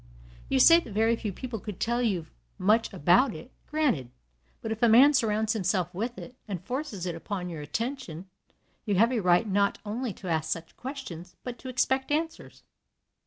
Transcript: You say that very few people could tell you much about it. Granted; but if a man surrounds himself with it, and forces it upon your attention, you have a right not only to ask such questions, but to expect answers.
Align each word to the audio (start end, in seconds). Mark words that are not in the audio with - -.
You 0.49 0.57
say 0.59 0.79
that 0.79 0.93
very 0.93 1.15
few 1.15 1.31
people 1.31 1.59
could 1.59 1.79
tell 1.79 2.01
you 2.01 2.25
much 2.57 2.91
about 2.91 3.35
it. 3.35 3.51
Granted; 3.67 4.09
but 4.59 4.71
if 4.71 4.81
a 4.81 4.89
man 4.89 5.13
surrounds 5.13 5.53
himself 5.53 5.93
with 5.93 6.17
it, 6.17 6.35
and 6.47 6.65
forces 6.65 7.05
it 7.05 7.13
upon 7.13 7.49
your 7.49 7.61
attention, 7.61 8.27
you 8.83 8.95
have 8.95 9.11
a 9.11 9.19
right 9.19 9.47
not 9.47 9.77
only 9.85 10.11
to 10.13 10.27
ask 10.27 10.51
such 10.51 10.75
questions, 10.75 11.35
but 11.43 11.59
to 11.59 11.69
expect 11.69 12.09
answers. 12.11 12.63